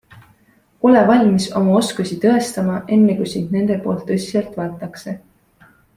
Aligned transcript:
Ole 0.87 1.01
valmis 1.09 1.45
oma 1.59 1.75
oskusi 1.81 2.17
tõestama 2.25 2.79
enne 2.97 3.19
kui 3.21 3.29
sind 3.35 3.53
nende 3.57 3.81
poolt 3.85 4.03
tõsiselt 4.09 4.59
võetakse. 4.63 5.19